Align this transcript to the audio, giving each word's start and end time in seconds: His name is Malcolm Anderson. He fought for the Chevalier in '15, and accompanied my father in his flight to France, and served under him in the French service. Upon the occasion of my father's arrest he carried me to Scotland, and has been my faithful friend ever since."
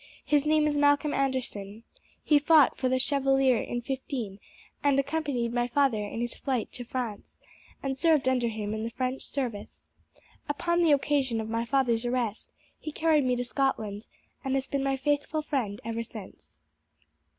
His 0.25 0.47
name 0.47 0.65
is 0.65 0.79
Malcolm 0.79 1.13
Anderson. 1.13 1.83
He 2.23 2.39
fought 2.39 2.75
for 2.75 2.89
the 2.89 2.97
Chevalier 2.97 3.59
in 3.61 3.81
'15, 3.81 4.39
and 4.83 4.97
accompanied 4.99 5.53
my 5.53 5.67
father 5.67 6.03
in 6.03 6.21
his 6.21 6.33
flight 6.35 6.71
to 6.71 6.83
France, 6.83 7.37
and 7.83 7.95
served 7.95 8.27
under 8.27 8.47
him 8.47 8.73
in 8.73 8.83
the 8.83 8.89
French 8.89 9.21
service. 9.21 9.85
Upon 10.49 10.81
the 10.81 10.91
occasion 10.91 11.39
of 11.39 11.49
my 11.49 11.65
father's 11.65 12.03
arrest 12.03 12.49
he 12.79 12.91
carried 12.91 13.25
me 13.25 13.35
to 13.35 13.45
Scotland, 13.45 14.07
and 14.43 14.55
has 14.55 14.65
been 14.65 14.83
my 14.83 14.97
faithful 14.97 15.43
friend 15.43 15.79
ever 15.85 16.01
since." 16.01 16.57